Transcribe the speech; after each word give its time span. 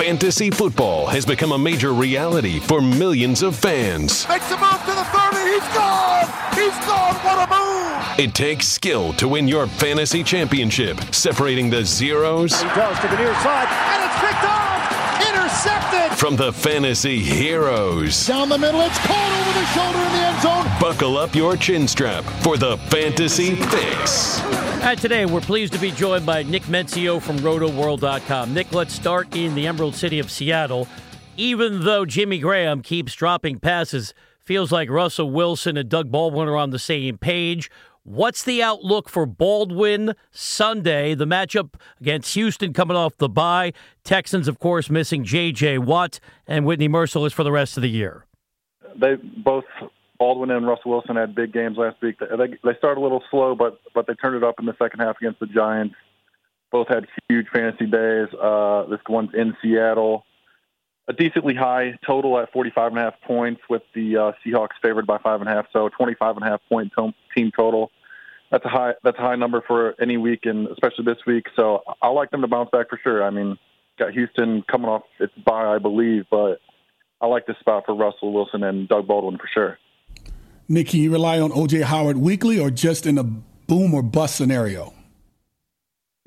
Fantasy 0.00 0.50
football 0.50 1.06
has 1.08 1.26
become 1.26 1.52
a 1.52 1.58
major 1.58 1.92
reality 1.92 2.58
for 2.58 2.80
millions 2.80 3.42
of 3.42 3.54
fans. 3.54 4.26
Makes 4.30 4.50
a 4.50 4.56
move 4.56 4.80
to 4.86 4.92
the 4.92 5.04
30. 5.04 5.36
He's 5.36 5.60
gone. 5.76 6.26
He's 6.54 6.86
gone. 6.86 7.14
What 7.16 7.46
a 7.46 7.52
move. 7.52 8.18
It 8.18 8.34
takes 8.34 8.66
skill 8.66 9.12
to 9.14 9.28
win 9.28 9.46
your 9.46 9.66
fantasy 9.66 10.24
championship, 10.24 10.98
separating 11.14 11.68
the 11.68 11.84
zeros 11.84 12.62
He 12.62 12.68
does 12.68 12.98
to 13.00 13.08
the 13.08 13.16
near 13.18 13.34
side, 13.42 13.68
and 13.68 14.04
it's 14.06 14.20
picked 14.20 14.44
off. 14.44 14.59
Intercepted. 16.20 16.30
from 16.30 16.36
the 16.36 16.52
fantasy 16.52 17.18
heroes. 17.18 18.26
Down 18.26 18.48
the 18.48 18.58
middle, 18.58 18.80
it's 18.82 18.98
caught 18.98 19.40
over 19.40 19.58
the 19.58 19.66
shoulder 19.66 19.98
in 19.98 20.12
the 20.12 20.18
end 20.18 20.42
zone. 20.42 20.80
Buckle 20.80 21.16
up 21.16 21.34
your 21.34 21.56
chin 21.56 21.88
strap 21.88 22.24
for 22.42 22.56
the 22.56 22.76
Fantasy 22.88 23.54
Fix. 23.54 24.40
And 24.82 25.00
today 25.00 25.26
we're 25.26 25.40
pleased 25.40 25.72
to 25.74 25.78
be 25.78 25.90
joined 25.90 26.26
by 26.26 26.42
Nick 26.42 26.68
Mensio 26.68 27.20
from 27.20 27.38
RotoWorld.com. 27.38 28.54
Nick, 28.54 28.72
let's 28.72 28.92
start 28.92 29.34
in 29.34 29.54
the 29.54 29.66
Emerald 29.66 29.94
City 29.94 30.18
of 30.18 30.30
Seattle. 30.30 30.88
Even 31.36 31.84
though 31.84 32.04
Jimmy 32.04 32.38
Graham 32.38 32.82
keeps 32.82 33.14
dropping 33.14 33.58
passes, 33.58 34.12
feels 34.40 34.72
like 34.72 34.90
Russell 34.90 35.30
Wilson 35.30 35.76
and 35.76 35.88
Doug 35.88 36.10
Baldwin 36.10 36.48
are 36.48 36.56
on 36.56 36.70
the 36.70 36.78
same 36.78 37.18
page. 37.18 37.70
What's 38.04 38.42
the 38.42 38.62
outlook 38.62 39.08
for 39.08 39.26
Baldwin 39.26 40.14
Sunday? 40.30 41.14
The 41.14 41.26
matchup 41.26 41.74
against 42.00 42.34
Houston 42.34 42.72
coming 42.72 42.96
off 42.96 43.16
the 43.18 43.28
bye. 43.28 43.72
Texans, 44.04 44.48
of 44.48 44.58
course, 44.58 44.88
missing 44.88 45.22
J.J. 45.22 45.78
Watt 45.78 46.18
and 46.46 46.64
Whitney 46.64 46.88
Mercilus 46.88 47.32
for 47.32 47.44
the 47.44 47.52
rest 47.52 47.76
of 47.76 47.82
the 47.82 47.90
year. 47.90 48.24
they 48.98 49.14
both 49.16 49.64
Baldwin 50.18 50.50
and 50.50 50.66
Russell 50.66 50.90
Wilson 50.90 51.16
had 51.16 51.34
big 51.34 51.52
games 51.52 51.76
last 51.78 51.96
week. 52.02 52.16
They 52.18 52.26
they 52.64 52.76
started 52.78 53.00
a 53.00 53.02
little 53.02 53.22
slow, 53.30 53.54
but 53.54 53.80
but 53.94 54.06
they 54.06 54.14
turned 54.14 54.36
it 54.36 54.44
up 54.44 54.56
in 54.58 54.66
the 54.66 54.74
second 54.78 55.00
half 55.00 55.16
against 55.18 55.40
the 55.40 55.46
Giants. 55.46 55.94
Both 56.72 56.88
had 56.88 57.06
huge 57.28 57.48
fantasy 57.52 57.86
days. 57.86 58.28
Uh, 58.34 58.84
this 58.88 59.00
one's 59.08 59.30
in 59.34 59.56
Seattle. 59.62 60.24
A 61.08 61.12
decently 61.12 61.54
high 61.54 61.98
total 62.06 62.38
at 62.38 62.52
45 62.52 62.92
and 62.92 62.98
a 62.98 63.02
half 63.02 63.14
points, 63.26 63.60
with 63.68 63.82
the 63.94 64.16
uh, 64.16 64.32
Seahawks 64.46 64.78
favored 64.80 65.06
by 65.06 65.18
five 65.18 65.40
and 65.40 65.50
a 65.50 65.52
half. 65.52 65.66
So 65.72 65.88
25 65.88 66.36
and 66.36 66.46
a 66.46 66.48
half 66.48 66.60
point 66.68 66.92
to- 66.96 67.12
team 67.34 67.50
total. 67.56 67.90
That's 68.50 68.64
a 68.64 68.68
high. 68.68 68.92
That's 69.04 69.18
a 69.18 69.22
high 69.22 69.36
number 69.36 69.62
for 69.66 69.94
any 70.00 70.16
week, 70.16 70.40
and 70.44 70.66
especially 70.68 71.04
this 71.04 71.18
week. 71.26 71.46
So 71.56 71.82
I 72.02 72.08
like 72.08 72.30
them 72.30 72.40
to 72.40 72.48
bounce 72.48 72.70
back 72.70 72.88
for 72.90 72.98
sure. 73.02 73.22
I 73.22 73.30
mean, 73.30 73.56
got 73.98 74.12
Houston 74.12 74.62
coming 74.70 74.88
off 74.88 75.02
its 75.20 75.32
bye, 75.46 75.74
I 75.74 75.78
believe, 75.78 76.24
but 76.30 76.60
I 77.20 77.26
like 77.26 77.46
this 77.46 77.56
spot 77.60 77.84
for 77.86 77.94
Russell 77.94 78.32
Wilson 78.32 78.64
and 78.64 78.88
Doug 78.88 79.06
Baldwin 79.06 79.38
for 79.38 79.48
sure. 79.52 79.78
Nick, 80.68 80.88
can 80.88 81.00
you 81.00 81.12
rely 81.12 81.40
on 81.40 81.50
OJ 81.50 81.82
Howard 81.82 82.16
weekly 82.16 82.58
or 82.58 82.70
just 82.70 83.06
in 83.06 83.18
a 83.18 83.24
boom 83.24 83.94
or 83.94 84.02
bust 84.02 84.36
scenario? 84.36 84.94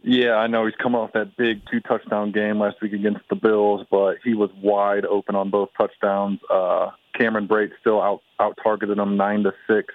Yeah, 0.04 0.36
I 0.36 0.48
know 0.48 0.66
he's 0.66 0.76
coming 0.76 1.00
off 1.00 1.14
that 1.14 1.38
big 1.38 1.62
two 1.72 1.80
touchdown 1.80 2.34
game 2.34 2.60
last 2.60 2.82
week 2.82 2.92
against 2.92 3.22
the 3.30 3.38
Bills, 3.38 3.86
but 3.90 4.18
he 4.24 4.34
was 4.34 4.50
wide 4.62 5.06
open 5.06 5.36
on 5.36 5.50
both 5.50 5.70
touchdowns. 5.78 6.40
Uh, 6.50 6.90
Cameron 7.18 7.48
Brate 7.48 7.72
still 7.80 8.02
out 8.02 8.22
out 8.40 8.58
targeted 8.62 8.98
him 8.98 9.16
nine 9.16 9.44
to 9.44 9.54
six. 9.66 9.94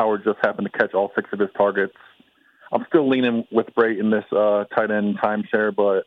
Howard 0.00 0.24
just 0.24 0.38
happened 0.42 0.66
to 0.72 0.78
catch 0.78 0.94
all 0.94 1.12
six 1.14 1.28
of 1.30 1.38
his 1.38 1.50
targets. 1.58 1.92
I'm 2.72 2.86
still 2.88 3.06
leaning 3.06 3.44
with 3.52 3.66
Brate 3.76 4.00
in 4.00 4.08
this 4.10 4.24
uh, 4.32 4.64
tight 4.74 4.90
end 4.90 5.18
timeshare, 5.18 5.74
but 5.76 6.04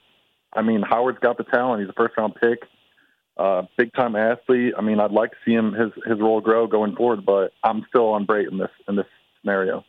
I 0.52 0.63
mean 0.63 0.81
Howard's 0.81 1.19
got 1.19 1.38
the 1.38 1.44
talent. 1.44 1.81
He's 1.81 1.89
a 1.89 1.94
first 1.94 2.17
round 2.17 2.33
pick, 2.41 2.59
uh, 3.38 3.64
big 3.77 3.94
time 3.94 4.16
athlete. 4.16 4.73
I 4.75 4.81
mean 4.81 4.99
I'd 4.99 5.11
like 5.11 5.30
to 5.31 5.38
see 5.45 5.53
him 5.53 5.73
his 5.73 5.91
his 6.08 6.19
role 6.19 6.41
grow 6.41 6.66
going 6.66 6.95
forward, 6.95 7.23
but 7.23 7.52
I'm 7.64 7.86
still 7.88 8.09
on 8.09 8.25
Brate 8.25 8.52
in 8.52 8.58
this 8.58 8.71
in 8.88 8.95
this 8.95 9.05
scenario. 9.41 9.86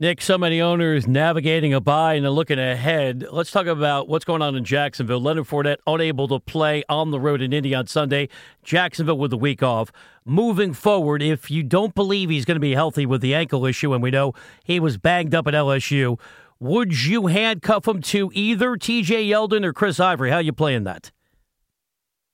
Nick, 0.00 0.22
so 0.22 0.38
many 0.38 0.62
owners 0.62 1.06
navigating 1.06 1.74
a 1.74 1.80
buy 1.80 2.14
and 2.14 2.26
looking 2.30 2.58
ahead. 2.58 3.26
Let's 3.30 3.50
talk 3.50 3.66
about 3.66 4.08
what's 4.08 4.24
going 4.24 4.40
on 4.40 4.56
in 4.56 4.64
Jacksonville. 4.64 5.20
Leonard 5.20 5.44
Fournette 5.44 5.76
unable 5.86 6.26
to 6.28 6.40
play 6.40 6.82
on 6.88 7.10
the 7.10 7.20
road 7.20 7.42
in 7.42 7.52
Indy 7.52 7.74
on 7.74 7.86
Sunday. 7.86 8.30
Jacksonville 8.62 9.18
with 9.18 9.30
the 9.30 9.36
week 9.36 9.62
off. 9.62 9.92
Moving 10.24 10.72
forward, 10.72 11.22
if 11.22 11.50
you 11.50 11.62
don't 11.62 11.94
believe 11.94 12.30
he's 12.30 12.46
going 12.46 12.56
to 12.56 12.60
be 12.60 12.72
healthy 12.72 13.04
with 13.04 13.20
the 13.20 13.34
ankle 13.34 13.66
issue, 13.66 13.92
and 13.92 14.02
we 14.02 14.10
know 14.10 14.32
he 14.64 14.80
was 14.80 14.96
banged 14.96 15.34
up 15.34 15.46
at 15.46 15.52
LSU, 15.52 16.18
would 16.58 17.04
you 17.04 17.26
handcuff 17.26 17.86
him 17.86 18.00
to 18.00 18.30
either 18.32 18.76
TJ 18.76 19.28
Yeldon 19.28 19.66
or 19.66 19.74
Chris 19.74 20.00
Ivory? 20.00 20.30
How 20.30 20.38
you 20.38 20.54
playing 20.54 20.84
that? 20.84 21.12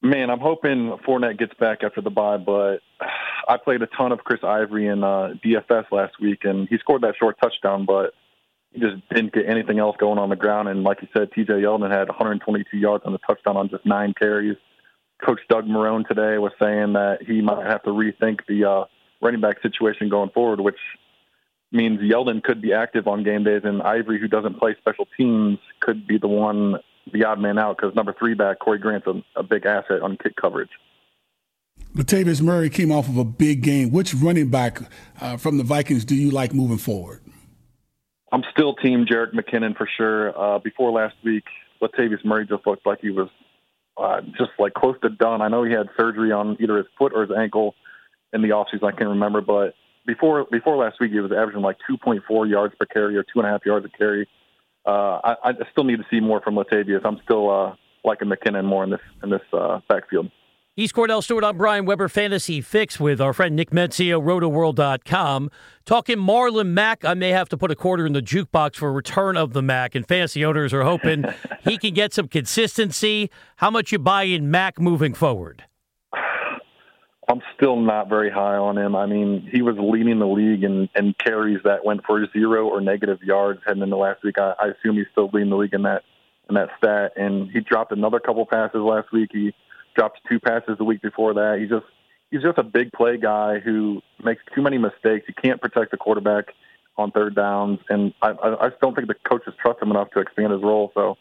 Man, 0.03 0.31
I'm 0.31 0.38
hoping 0.38 0.97
Fournette 1.04 1.37
gets 1.37 1.54
back 1.54 1.83
after 1.83 2.00
the 2.00 2.10
bye, 2.10 2.37
but 2.37 2.77
I 3.49 3.57
played 3.57 3.83
a 3.83 3.87
ton 3.87 4.12
of 4.12 4.19
Chris 4.25 4.41
Ivory 4.43 4.89
in 4.89 5.05
uh, 5.05 5.34
DFS 5.45 5.91
last 5.93 6.21
week, 6.21 6.45
and 6.45 6.69
he 6.69 6.79
scored 6.79 7.03
that 7.03 7.15
short 7.19 7.37
touchdown, 7.41 7.84
but 7.84 8.12
he 8.73 8.81
just 8.81 8.97
didn't 9.09 9.33
get 9.33 9.49
anything 9.49 9.79
else 9.79 9.97
going 9.99 10.19
on 10.19 10.29
the 10.29 10.37
ground. 10.37 10.69
And 10.69 10.83
like 10.83 11.01
you 11.01 11.09
said, 11.12 11.31
TJ 11.31 11.49
Yeldon 11.49 11.91
had 11.91 12.09
122 12.09 12.77
yards 12.77 13.05
on 13.07 13.12
the 13.12 13.19
touchdown 13.19 13.57
on 13.57 13.69
just 13.69 13.87
nine 13.87 14.15
carries. 14.19 14.57
Coach 15.25 15.41
Doug 15.49 15.67
Marrone 15.67 16.07
today 16.07 16.39
was 16.39 16.53
saying 16.61 16.93
that 16.93 17.23
he 17.27 17.41
might 17.41 17.65
have 17.67 17.83
to 17.84 17.91
rethink 17.91 18.41
the 18.47 18.65
uh, 18.69 18.84
running 19.23 19.41
back 19.41 19.63
situation 19.63 20.09
going 20.09 20.31
forward, 20.31 20.61
which 20.61 20.78
means 21.73 22.01
Yeldon 22.01 22.43
could 22.43 22.61
be 22.61 22.73
active 22.73 23.09
on 23.09 23.23
game 23.23 23.45
days, 23.45 23.63
and 23.65 23.83
Ivory, 23.83 24.21
who 24.21 24.28
doesn't 24.28 24.59
play 24.59 24.75
special 24.78 25.07
teams, 25.17 25.59
could 25.81 26.07
be 26.07 26.19
the 26.19 26.28
one, 26.28 26.77
the 27.13 27.25
odd 27.25 27.41
man 27.41 27.59
out, 27.59 27.77
because 27.77 27.95
number 27.95 28.15
three 28.19 28.34
back 28.34 28.59
Corey 28.59 28.78
Grant's 28.78 29.07
a, 29.07 29.23
a 29.37 29.43
big 29.43 29.65
asset 29.67 30.03
on 30.03 30.17
kick 30.17 30.37
coverage. 30.37 30.71
Latavius 31.97 32.43
Murray 32.43 32.69
came 32.69 32.93
off 32.93 33.09
of 33.09 33.17
a 33.17 33.25
big 33.25 33.62
game. 33.62 33.91
Which 33.91 34.12
running 34.15 34.51
back 34.51 34.81
uh, 35.21 35.39
from 35.39 35.57
the 35.57 35.65
Vikings 35.65 36.05
do 36.05 36.15
you 36.15 36.31
like 36.31 36.53
moving 36.53 36.77
forward? 36.77 37.23
I'm 38.31 38.43
still 38.53 38.75
team 38.75 39.07
Jerick 39.07 39.33
McKinnon 39.33 39.75
for 39.77 39.89
sure. 39.97 40.39
Uh, 40.39 40.59
before 40.59 40.91
last 40.91 41.15
week, 41.25 41.45
Latavius 41.81 42.23
Murray 42.23 42.47
just 42.47 42.67
looked 42.67 42.84
like 42.84 43.01
he 43.01 43.11
was 43.11 43.29
uh, 43.97 44.21
just 44.37 44.51
like 44.59 44.75
close 44.75 44.97
to 45.03 45.09
done. 45.09 45.41
I 45.41 45.49
know 45.49 45.65
he 45.65 45.73
had 45.73 45.89
surgery 45.97 46.33
on 46.33 46.59
either 46.61 46.77
his 46.77 46.87
foot 46.99 47.12
or 47.15 47.23
his 47.23 47.31
ankle 47.34 47.75
in 48.34 48.43
the 48.43 48.49
offseason. 48.49 48.84
I 48.84 48.93
can't 48.93 49.09
remember, 49.09 49.41
but 49.41 49.75
before 50.07 50.47
before 50.51 50.77
last 50.77 51.01
week, 51.01 51.13
he 51.13 51.21
was 51.21 51.33
averaging 51.33 51.63
like 51.63 51.78
2.4 51.91 52.51
yards 52.51 52.75
per 52.78 52.84
carry 52.84 53.17
or 53.17 53.23
two 53.23 53.39
and 53.39 53.47
a 53.47 53.51
half 53.51 53.65
yards 53.65 53.87
a 53.87 53.97
carry. 53.97 54.28
Uh, 54.84 55.21
I, 55.25 55.37
I 55.45 55.53
still 55.73 55.84
need 55.84 55.97
to 55.97 56.07
see 56.11 56.21
more 56.21 56.43
from 56.43 56.57
Latavius. 56.57 57.01
I'm 57.05 57.19
still 57.25 57.51
uh, 57.51 57.75
liking 58.05 58.28
McKinnon 58.28 58.67
more 58.67 58.84
in 58.84 58.91
this 58.91 59.01
in 59.23 59.31
this 59.31 59.41
uh, 59.55 59.81
backfield. 59.89 60.31
He's 60.76 60.92
Kordell 60.92 61.25
Stewart. 61.25 61.42
I'm 61.42 61.56
Brian 61.56 61.87
Weber, 61.87 62.06
Fantasy 62.06 62.60
Fix 62.60 63.00
with 63.00 63.19
our 63.19 63.32
friend 63.32 63.56
Nick 63.56 63.70
Mensio, 63.70 64.20
RotoWorld.com. 64.20 65.50
Talking 65.87 66.19
Marlon 66.19 66.66
Mack, 66.66 67.03
I 67.03 67.14
may 67.14 67.31
have 67.31 67.48
to 67.48 67.56
put 67.56 67.70
a 67.70 67.75
quarter 67.75 68.04
in 68.04 68.12
the 68.12 68.20
jukebox 68.20 68.76
for 68.76 68.91
a 68.91 68.92
return 68.92 69.38
of 69.38 69.54
the 69.54 69.62
Mack, 69.62 69.94
and 69.94 70.06
fantasy 70.06 70.44
owners 70.44 70.75
are 70.75 70.82
hoping 70.82 71.25
he 71.62 71.78
can 71.78 71.94
get 71.94 72.12
some 72.12 72.28
consistency. 72.28 73.31
How 73.56 73.70
much 73.70 73.91
you 73.91 73.98
buy 73.98 74.25
in 74.25 74.50
Mack 74.50 74.78
moving 74.78 75.15
forward? 75.15 75.65
I'm 76.12 77.41
still 77.56 77.81
not 77.81 78.10
very 78.10 78.31
high 78.31 78.56
on 78.56 78.76
him. 78.76 78.94
I 78.94 79.06
mean, 79.06 79.48
he 79.50 79.62
was 79.62 79.76
leading 79.78 80.19
the 80.19 80.26
league 80.26 80.62
in, 80.62 80.91
in 80.94 81.15
carries 81.25 81.60
that 81.65 81.86
went 81.86 82.03
for 82.04 82.26
zero 82.34 82.69
or 82.69 82.82
negative 82.82 83.22
yards 83.22 83.60
heading 83.66 83.82
into 83.82 83.97
last 83.97 84.22
week. 84.22 84.38
I, 84.38 84.53
I 84.60 84.66
assume 84.66 84.98
he's 84.98 85.06
still 85.12 85.31
leading 85.32 85.48
the 85.48 85.56
league 85.56 85.72
in 85.72 85.84
that 85.84 86.03
in 86.50 86.54
that 86.56 86.69
stat. 86.76 87.12
And 87.16 87.50
he 87.50 87.60
dropped 87.60 87.92
another 87.92 88.20
couple 88.20 88.44
passes 88.44 88.82
last 88.82 89.10
week. 89.10 89.31
He 89.32 89.54
dropped 89.97 90.21
two 90.29 90.39
passes 90.39 90.79
the 90.79 90.84
week 90.84 91.03
before 91.03 91.34
that. 91.34 91.59
He's 91.59 91.71
just 91.71 91.87
he's 92.31 92.43
just 92.43 92.59
a 92.59 92.62
big 92.62 92.93
play 92.93 93.17
guy 93.17 93.59
who 93.59 94.03
makes 94.23 94.43
too 94.55 94.62
many 94.62 94.79
mistakes. 94.79 95.25
He 95.27 95.33
can't 95.33 95.61
protect 95.61 95.91
the 95.91 95.97
quarterback 95.97 96.47
on 96.97 97.11
third 97.11 97.34
downs, 97.34 97.81
and 97.89 98.15
I, 98.23 98.29
I, 98.29 98.65
I 98.65 98.69
just 98.69 98.81
don't 98.81 98.95
think 98.95 99.09
the 99.09 99.17
coaches 99.29 99.55
trust 99.61 99.83
him 99.83 99.91
enough 99.91 100.11
to 100.12 100.21
expand 100.21 100.53
his 100.53 100.62
role. 100.62 100.93
So 100.95 101.17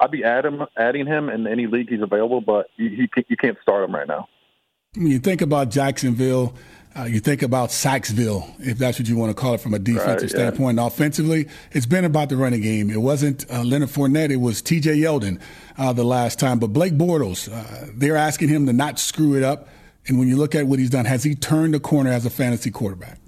I'd 0.00 0.10
be 0.10 0.24
add 0.24 0.44
him, 0.44 0.62
adding 0.76 1.06
him 1.06 1.28
in 1.28 1.46
any 1.46 1.66
league 1.66 1.88
he's 1.88 2.02
available, 2.02 2.40
but 2.40 2.68
you, 2.76 2.88
you, 2.88 3.08
you 3.28 3.36
can't 3.36 3.58
start 3.62 3.84
him 3.84 3.94
right 3.94 4.06
now. 4.06 4.28
When 4.94 5.08
you 5.08 5.18
think 5.18 5.42
about 5.42 5.70
Jacksonville, 5.70 6.54
uh, 6.96 7.04
you 7.04 7.20
think 7.20 7.42
about 7.42 7.70
Saxville, 7.70 8.48
if 8.58 8.78
that's 8.78 8.98
what 8.98 9.08
you 9.08 9.16
want 9.16 9.30
to 9.30 9.40
call 9.40 9.54
it 9.54 9.60
from 9.60 9.74
a 9.74 9.78
defensive 9.78 10.08
Right, 10.08 10.22
yeah. 10.22 10.28
standpoint. 10.28 10.78
Offensively, 10.78 11.48
it's 11.72 11.86
been 11.86 12.04
about 12.04 12.28
the 12.28 12.36
running 12.36 12.60
game. 12.60 12.90
It 12.90 13.00
wasn't 13.00 13.50
uh, 13.50 13.62
Leonard 13.62 13.90
Fournette, 13.90 14.30
it 14.30 14.36
was 14.36 14.62
TJ 14.62 14.98
Yeldon 15.00 15.40
uh, 15.76 15.92
the 15.92 16.04
last 16.04 16.38
time. 16.38 16.58
But 16.58 16.68
Blake 16.68 16.94
Bortles, 16.94 17.52
uh, 17.52 17.86
they're 17.94 18.16
asking 18.16 18.48
him 18.48 18.66
to 18.66 18.72
not 18.72 18.98
screw 18.98 19.36
it 19.36 19.42
up. 19.42 19.68
And 20.06 20.18
when 20.18 20.28
you 20.28 20.36
look 20.36 20.54
at 20.54 20.66
what 20.66 20.78
he's 20.78 20.90
done, 20.90 21.04
has 21.04 21.22
he 21.22 21.34
turned 21.34 21.74
the 21.74 21.80
corner 21.80 22.10
as 22.10 22.24
a 22.24 22.30
fantasy 22.30 22.70
quarterback? 22.70 23.18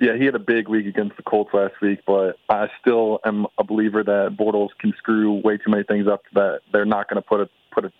Yeah, 0.00 0.16
he 0.18 0.24
had 0.24 0.34
a 0.34 0.40
big 0.40 0.68
week 0.68 0.86
against 0.86 1.16
the 1.16 1.22
Colts 1.22 1.50
last 1.54 1.74
week, 1.80 2.00
but 2.06 2.36
I 2.48 2.66
still 2.80 3.20
am 3.24 3.46
a 3.56 3.62
believer 3.62 4.02
that 4.02 4.36
Bortles 4.36 4.70
can 4.80 4.92
screw 4.98 5.34
way 5.44 5.58
too 5.58 5.70
many 5.70 5.84
things 5.84 6.08
up 6.08 6.22
that 6.34 6.60
they're 6.72 6.84
not 6.84 7.08
going 7.08 7.22
to 7.22 7.28
put 7.28 7.40
a 7.40 7.48
put 7.72 7.84
a 7.84 7.92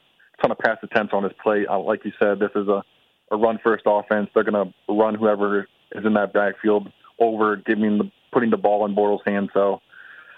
ton 0.43 0.51
of 0.51 0.59
pass 0.59 0.79
attempts 0.83 1.13
on 1.15 1.23
his 1.23 1.33
plate. 1.41 1.67
Uh, 1.69 1.79
like 1.79 2.05
you 2.05 2.11
said, 2.21 2.41
this 2.41 2.51
is 2.57 2.67
a, 2.67 2.83
a 3.33 3.37
run 3.37 3.59
first 3.65 3.85
offense. 3.87 4.29
They're 4.35 4.45
going 4.45 4.67
to 4.67 4.93
run 4.93 5.15
whoever 5.15 5.67
is 5.93 6.05
in 6.05 6.15
that 6.15 6.33
backfield 6.33 6.93
over, 7.19 7.57
giving 7.57 7.99
the 7.99 8.11
putting 8.33 8.51
the 8.51 8.57
ball 8.57 8.87
in 8.87 8.95
Bortles' 8.95 9.27
hands. 9.27 9.51
So 9.53 9.81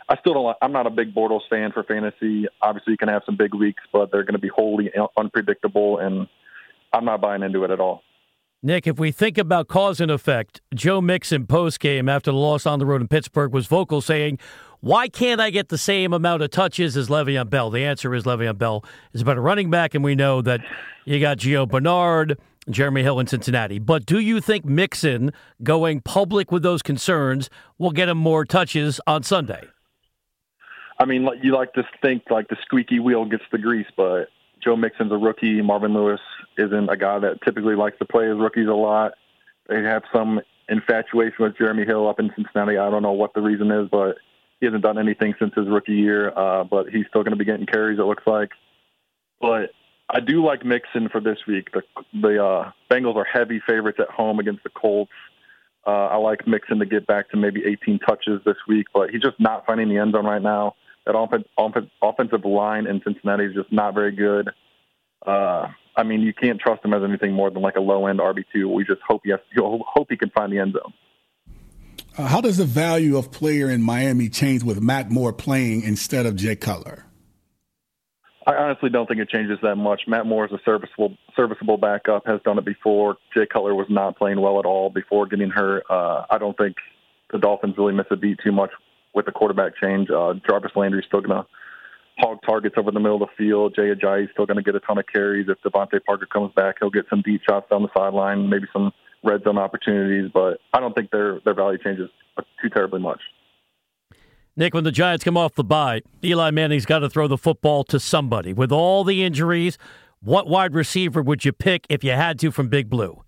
I 0.09 0.17
still 0.19 0.35
don't. 0.35 0.57
I'm 0.63 0.73
not 0.73 0.87
a 0.87 0.91
big 0.91 1.15
Bortles 1.15 1.43
fan 1.51 1.73
for 1.73 1.83
fantasy. 1.83 2.47
Obviously, 2.63 2.93
you 2.93 2.97
can 2.97 3.09
have 3.09 3.23
some 3.27 3.37
big 3.37 3.55
weeks, 3.55 3.83
but 3.93 4.11
they're 4.11 4.25
going 4.25 4.35
to 4.35 4.41
be 4.41 4.51
wholly 4.55 4.91
unpredictable, 5.17 5.99
and 5.99 6.29
I'm 6.93 7.05
not 7.05 7.21
buying 7.21 7.43
into 7.43 7.65
it 7.65 7.71
at 7.71 7.81
all. 7.81 8.03
Nick, 8.63 8.87
if 8.87 8.99
we 8.99 9.13
think 9.13 9.37
about 9.37 9.69
cause 9.69 10.01
and 10.01 10.11
effect, 10.11 10.63
Joe 10.75 11.03
Mixon 11.03 11.47
post 11.47 11.81
game 11.81 12.09
after 12.09 12.31
the 12.31 12.39
loss 12.39 12.65
on 12.65 12.79
the 12.79 12.87
road 12.87 13.03
in 13.03 13.09
Pittsburgh 13.09 13.53
was 13.53 13.67
vocal 13.67 14.01
saying, 14.01 14.39
Why 14.81 15.09
can't 15.09 15.39
I 15.39 15.51
get 15.51 15.69
the 15.69 15.77
same 15.77 16.15
amount 16.15 16.43
of 16.43 16.51
touches 16.51 16.97
as 16.97 17.09
Le'Veon 17.09 17.51
Bell? 17.51 17.69
The 17.69 17.85
answer 17.85 18.15
is 18.15 18.25
Le'Veon 18.25 18.57
Bell 18.57 18.83
is 19.13 19.21
about 19.21 19.33
a 19.33 19.35
better 19.35 19.43
running 19.43 19.71
back, 19.71 19.95
and 19.95 20.03
we 20.03 20.15
know 20.15 20.41
that 20.41 20.61
you 21.05 21.21
got 21.21 21.37
Gio 21.37 21.69
Bernard, 21.69 22.39
Jeremy 22.69 23.03
Hill 23.03 23.21
in 23.21 23.27
Cincinnati. 23.27 23.79
But 23.79 24.07
do 24.07 24.19
you 24.19 24.41
think 24.41 24.65
Mixon 24.65 25.33
going 25.63 26.01
public 26.01 26.51
with 26.51 26.63
those 26.63 26.83
concerns 26.83 27.51
will 27.79 27.91
get 27.91 28.09
him 28.09 28.19
more 28.19 28.45
touches 28.45 29.01
on 29.07 29.23
Sunday? 29.23 29.69
I 30.99 31.05
mean, 31.07 31.29
you 31.43 31.53
like 31.53 31.73
to 31.75 31.83
think 32.03 32.25
like 32.31 32.49
the 32.49 32.57
squeaky 32.63 33.01
wheel 33.01 33.25
gets 33.25 33.43
the 33.51 33.59
grease, 33.59 33.87
but 33.97 34.29
Joe 34.63 34.77
Mixon's 34.77 35.13
a 35.13 35.17
rookie. 35.17 35.61
Marvin 35.61 35.93
Lewis 35.93 36.21
isn't 36.57 36.89
a 36.89 36.97
guy 36.97 37.19
that 37.19 37.43
typically 37.45 37.75
likes 37.75 37.99
to 37.99 38.05
play 38.05 38.31
as 38.31 38.37
rookies 38.39 38.69
a 38.69 38.75
lot. 38.75 39.13
They 39.69 39.83
have 39.83 40.03
some 40.13 40.41
infatuation 40.69 41.37
with 41.41 41.59
Jeremy 41.59 41.85
Hill 41.85 42.09
up 42.09 42.21
in 42.21 42.31
Cincinnati. 42.37 42.79
I 42.79 42.91
don't 42.91 43.03
know 43.03 43.13
what 43.13 43.35
the 43.35 43.43
reason 43.43 43.71
is, 43.71 43.89
but 43.91 44.17
he 44.61 44.67
hasn't 44.67 44.83
done 44.83 44.99
anything 44.99 45.35
since 45.39 45.53
his 45.55 45.69
rookie 45.69 45.93
year. 45.93 46.37
Uh, 46.37 46.65
but 46.65 46.89
he's 46.89 47.07
still 47.09 47.23
going 47.23 47.33
to 47.33 47.39
be 47.39 47.45
getting 47.45 47.67
carries. 47.67 47.99
It 47.99 48.03
looks 48.03 48.27
like. 48.27 48.51
But 49.41 49.71
I 50.11 50.21
do 50.21 50.45
like 50.45 50.65
Mixon 50.65 51.09
for 51.09 51.21
this 51.21 51.39
week. 51.47 51.69
The 51.73 51.83
the 52.21 52.45
uh, 52.45 52.73
Bengals 52.91 53.17
are 53.17 53.25
heavy 53.25 53.61
favorites 53.67 53.99
at 54.01 54.09
home 54.11 54.39
against 54.39 54.63
the 54.63 54.71
Colts. 54.71 55.13
Uh, 55.87 56.07
I 56.07 56.17
like 56.17 56.47
Mixon 56.47 56.79
to 56.79 56.87
get 56.87 57.07
back 57.07 57.31
to 57.31 57.37
maybe 57.37 57.63
18 57.65 57.99
touches 58.01 58.41
this 58.45 58.57
week, 58.67 58.87
but 58.95 59.11
he's 59.11 59.21
just 59.21 59.39
not 59.39 59.67
finding 59.67 59.89
the 59.89 59.99
end 59.99 60.13
zone 60.13 60.25
right 60.25 60.41
now. 60.41 60.77
That 61.05 61.15
off- 61.15 61.35
off- 61.59 61.85
offensive 62.01 62.45
line 62.47 62.87
in 62.87 63.03
Cincinnati 63.05 63.45
is 63.45 63.55
just 63.55 63.71
not 63.71 63.93
very 63.93 64.13
good. 64.13 64.49
Uh, 65.27 65.69
I 65.97 66.03
mean, 66.03 66.21
you 66.23 66.33
can't 66.33 66.59
trust 66.59 66.85
him 66.85 66.95
as 66.95 67.03
anything 67.03 67.33
more 67.33 67.51
than 67.51 67.63
like 67.63 67.77
a 67.77 67.81
low 67.81 68.07
end 68.07 68.19
RB 68.19 68.45
two. 68.53 68.69
We 68.69 68.85
just 68.85 69.01
hope 69.07 69.23
he 69.25 69.31
has, 69.31 69.41
hope 69.57 70.07
he 70.09 70.17
can 70.17 70.31
find 70.31 70.53
the 70.53 70.59
end 70.59 70.73
zone. 70.73 70.93
Uh, 72.17 72.27
how 72.27 72.41
does 72.41 72.57
the 72.59 72.65
value 72.65 73.17
of 73.17 73.31
player 73.31 73.69
in 73.69 73.83
Miami 73.83 74.29
change 74.29 74.63
with 74.63 74.81
Matt 74.81 75.11
Moore 75.11 75.33
playing 75.33 75.83
instead 75.83 76.27
of 76.27 76.37
Jay 76.37 76.57
Cutler? 76.57 77.05
I 78.47 78.55
honestly 78.57 78.91
don't 78.91 79.07
think 79.07 79.21
it 79.21 79.31
changes 79.31 79.59
that 79.63 79.77
much. 79.77 80.03
Matt 80.07 80.27
Moore 80.27 80.45
is 80.45 80.53
a 80.53 80.59
serviceable 80.65 81.17
serviceable 81.35 81.79
backup, 81.79 82.27
has 82.27 82.41
done 82.45 82.59
it 82.59 82.65
before. 82.65 83.17
Jay 83.33 83.47
Cutler 83.47 83.75
was 83.75 83.87
not 83.89 84.19
playing 84.19 84.41
well 84.41 84.59
at 84.59 84.67
all 84.67 84.91
before 84.91 85.27
getting 85.27 85.51
hurt. 85.51 85.85
Uh, 85.89 86.25
I 86.31 86.39
don't 86.39 86.57
think 86.57 86.77
the 87.33 87.39
Dolphins 87.39 87.77
really 87.79 87.95
miss 87.95 88.07
a 88.11 88.17
beat 88.17 88.39
too 88.45 88.53
much 88.53 88.71
with 89.15 89.25
the 89.27 89.33
quarterback 89.33 89.73
change. 89.83 90.11
Uh, 90.11 90.35
Jarvis 90.47 90.73
is 90.77 91.05
still 91.07 91.21
going 91.21 91.43
to 91.43 91.47
hog 92.19 92.39
targets 92.45 92.77
over 92.79 92.91
the 92.91 93.01
middle 93.01 93.23
of 93.23 93.29
the 93.29 93.35
field. 93.45 93.75
Jay 93.75 93.95
Ajayi 93.95 94.25
is 94.25 94.31
still 94.33 94.47
going 94.47 94.57
to 94.57 94.63
get 94.63 94.75
a 94.75 94.81
ton 94.81 94.99
of 94.99 95.07
carries. 95.07 95.49
If 95.49 95.61
DeVante 95.63 96.05
Parker 96.05 96.27
comes 96.27 96.53
back, 96.55 96.77
he'll 96.81 96.91
get 96.91 97.07
some 97.09 97.23
deep 97.23 97.43
shots 97.49 97.69
down 97.71 97.83
the 97.83 97.89
sideline, 97.97 98.49
maybe 98.49 98.67
some 98.73 98.93
red 99.23 99.43
zone 99.43 99.59
opportunities. 99.59 100.31
But 100.33 100.61
I 100.73 100.81
don't 100.81 100.95
think 100.95 101.11
their 101.11 101.41
their 101.45 101.55
value 101.55 101.79
changes 101.79 102.11
too 102.61 102.69
terribly 102.69 103.01
much. 103.01 103.21
Nick, 104.57 104.73
when 104.73 104.85
the 104.85 104.93
Giants 104.93 105.25
come 105.25 105.37
off 105.37 105.55
the 105.55 105.65
bye, 105.65 106.03
Eli 106.23 106.51
Manning's 106.53 106.87
got 106.87 107.01
to 107.01 107.11
throw 107.11 107.27
the 107.27 107.37
football 107.37 107.83
to 107.85 107.99
somebody. 107.99 108.53
With 108.53 108.71
all 108.71 109.03
the 109.03 109.25
injuries, 109.25 109.79
what 110.21 110.47
wide 110.47 110.75
receiver 110.75 111.21
would 111.23 111.45
you 111.45 111.53
pick 111.53 111.87
if 111.91 112.05
you 112.05 112.13
had 112.13 112.39
to 112.39 112.53
from 112.53 112.69
Big 112.69 112.89
Blue? 112.89 113.25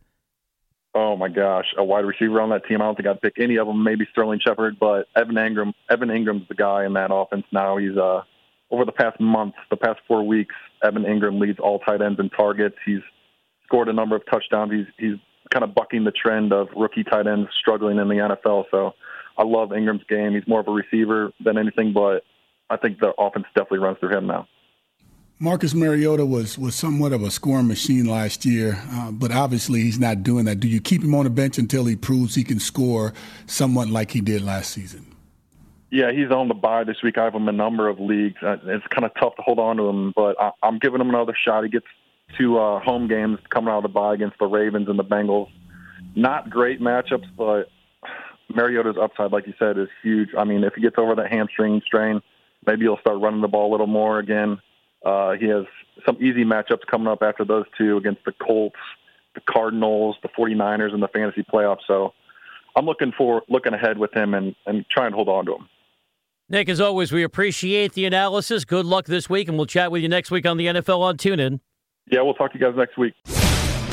Oh 0.95 1.17
my 1.17 1.29
gosh, 1.29 1.67
a 1.77 1.85
wide 1.85 2.05
receiver 2.05 2.41
on 2.41 2.51
that 2.51 2.65
team. 2.67 2.81
I 2.81 2.85
don't 2.85 2.95
think 2.95 3.09
I'd 3.09 3.21
pick 3.21 3.35
any 3.39 3.57
of 3.57 3.67
them. 3.67 3.83
Maybe 3.83 4.07
Sterling 4.13 4.41
Shepard, 4.47 4.79
but 4.79 5.09
Evan 5.17 5.35
Engram. 5.35 5.75
Evan 5.91 6.09
Engram's 6.09 6.49
the 6.49 6.55
guy 6.55 6.87
in 6.87 6.95
that 6.95 7.11
offense 7.13 7.45
now. 7.53 7.77
He's 7.77 7.97
uh 7.97 8.23
over 8.71 8.85
the 8.85 8.93
past 8.93 9.21
month, 9.21 9.55
the 9.69 9.77
past 9.77 10.01
four 10.09 10.27
weeks, 10.27 10.55
Evan 10.83 11.05
Engram 11.05 11.41
leads 11.41 11.59
all 11.59 11.81
tight 11.81 12.03
ends 12.03 12.19
in 12.19 12.31
targets. 12.31 12.77
He's 12.85 13.03
scored 13.65 13.89
a 13.89 13.93
number 13.93 14.17
of 14.17 14.23
touchdowns. 14.27 14.73
He's 14.73 14.87
he's 14.97 15.19
kind 15.53 15.65
of 15.65 15.75
bucking 15.75 16.05
the 16.05 16.13
trend 16.13 16.53
of 16.53 16.69
rookie 16.77 17.05
tight 17.05 17.27
ends 17.27 17.49
struggling 17.61 17.99
in 17.99 18.09
the 18.09 18.15
NFL. 18.15 18.65
So 18.71 18.95
I 19.39 19.45
love 19.45 19.71
Engram's 19.71 20.05
game. 20.09 20.33
He's 20.35 20.47
more 20.47 20.61
of 20.61 20.69
a 20.69 20.73
receiver 20.73 21.33
than 21.45 21.59
anything, 21.59 21.93
but 21.93 22.25
I 22.71 22.77
think 22.77 22.99
the 22.99 23.13
offense 23.19 23.47
definitely 23.55 23.79
runs 23.81 23.99
through 23.99 24.17
him 24.17 24.27
now. 24.27 24.49
Marcus 25.39 25.75
Mariota 25.75 26.25
was 26.25 26.59
was 26.59 26.75
somewhat 26.75 27.13
of 27.13 27.23
a 27.23 27.31
scoring 27.31 27.69
machine 27.69 28.07
last 28.07 28.47
year, 28.47 28.83
uh, 28.91 29.11
but 29.13 29.31
obviously 29.31 29.83
he's 29.83 29.99
not 29.99 30.23
doing 30.23 30.47
that. 30.47 30.61
Do 30.61 30.69
you 30.69 30.81
keep 30.81 31.05
him 31.05 31.15
on 31.15 31.25
the 31.25 31.31
bench 31.31 31.59
until 31.59 31.85
he 31.85 31.95
proves 31.95 32.35
he 32.35 32.43
can 32.43 32.59
score 32.59 33.13
somewhat 33.45 33.89
like 33.89 34.13
he 34.13 34.23
did 34.23 34.41
last 34.41 34.71
season? 34.71 35.15
Yeah, 35.91 36.11
he's 36.11 36.31
on 36.31 36.49
the 36.49 36.55
bye 36.55 36.85
this 36.85 37.03
week. 37.03 37.19
I 37.19 37.25
have 37.25 37.35
him 37.35 37.43
in 37.43 37.55
a 37.55 37.59
number 37.59 37.87
of 37.87 38.01
leagues. 38.01 38.43
Uh, 38.43 38.57
it's 38.65 38.87
kind 38.89 39.05
of 39.05 39.13
tough 39.21 39.37
to 39.37 39.43
hold 39.43 39.59
on 39.59 39.77
to 39.77 39.85
him, 39.85 40.13
but 40.17 40.41
I, 40.41 40.53
am 40.63 40.79
giving 40.79 41.03
him 41.03 41.11
another 41.11 41.35
shot. 41.35 41.65
He 41.65 41.71
gets 41.71 41.87
two 42.39 42.59
uh, 42.59 42.81
home 42.81 43.07
games 43.07 43.39
coming 43.51 43.71
out 43.71 43.79
of 43.79 43.83
the 43.83 43.89
bye 43.91 44.15
against 44.15 44.39
the 44.39 44.47
Ravens 44.47 44.89
and 44.89 44.99
the 44.99 45.05
Bengals. 45.05 45.51
Not 46.15 46.49
great 46.49 46.81
matchups, 46.81 47.29
but 47.37 47.69
Mariota's 48.55 48.97
upside, 49.01 49.33
like 49.33 49.47
you 49.47 49.55
said, 49.59 49.79
is 49.79 49.89
huge. 50.03 50.31
I 50.37 50.45
mean, 50.45 50.65
if 50.65 50.75
he 50.75 50.83
gets 50.83 50.97
over 50.99 51.15
that 51.15 51.31
hamstring 51.31 51.83
strain, 51.85 52.21
maybe 52.67 52.83
he'll 52.83 52.99
start 52.99 53.21
running 53.21 53.41
the 53.41 53.49
ball 53.49 53.71
a 53.71 53.73
little 53.73 53.87
more 53.87 54.19
again. 54.19 54.59
Uh, 55.05 55.33
he 55.33 55.47
has 55.47 55.65
some 56.05 56.17
easy 56.17 56.45
matchups 56.45 56.87
coming 56.91 57.09
up 57.09 57.23
after 57.23 57.45
those 57.45 57.65
two 57.77 57.97
against 57.97 58.25
the 58.25 58.33
Colts, 58.33 58.77
the 59.35 59.41
Cardinals, 59.49 60.17
the 60.23 60.29
49ers, 60.29 60.93
and 60.93 61.03
the 61.03 61.09
fantasy 61.09 61.45
playoffs. 61.53 61.81
So 61.87 62.13
I'm 62.77 62.87
looking 62.87 63.13
for 63.17 63.43
looking 63.49 63.75
ahead 63.75 63.99
with 63.99 64.13
him 64.15 64.35
and, 64.35 64.55
and 64.67 64.85
trying 64.91 65.13
to 65.13 65.17
hold 65.17 65.29
on 65.29 65.47
to 65.47 65.55
him. 65.55 65.69
Nick, 66.49 66.69
as 66.69 66.81
always, 66.81 67.11
we 67.11 67.25
appreciate 67.25 67.95
the 67.95 68.05
analysis. 68.05 68.65
Good 68.65 68.87
luck 68.87 69.07
this 69.07 69.29
week, 69.29 69.49
and 69.49 69.57
we'll 69.57 69.67
chat 69.67 69.91
with 69.91 70.03
you 70.03 70.09
next 70.09 70.31
week 70.31 70.47
on 70.47 70.57
the 70.57 70.67
NFL 70.67 71.01
on 71.01 71.17
TuneIn. 71.17 71.61
Yeah, 72.09 72.23
we'll 72.23 72.35
talk 72.35 72.53
to 72.53 72.59
you 72.59 72.65
guys 72.65 72.77
next 72.77 72.97
week. 72.97 73.15